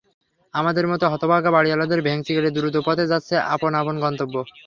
[0.53, 4.41] আমাদের মতো হতভাগা বাড়িওয়ালাদের ভেংচি কেটে দ্রুতপদে যাচ্ছে আপন আপন গন্তব্যে।